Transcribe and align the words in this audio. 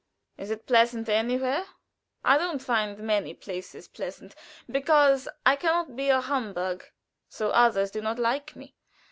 "Is 0.35 0.49
it 0.49 0.65
pleasant 0.65 1.07
anywhere? 1.09 1.63
I 2.25 2.39
don't 2.39 2.57
find 2.59 2.97
many 2.97 3.35
places 3.35 3.87
pleasant, 3.87 4.33
because 4.67 5.27
I 5.45 5.55
can 5.55 5.71
not 5.73 5.95
be 5.95 6.09
a 6.09 6.19
humbug, 6.21 6.85
so 7.29 7.51
others 7.51 7.91
do 7.91 8.01
not 8.01 8.17
like 8.17 8.55
me. 8.55 8.73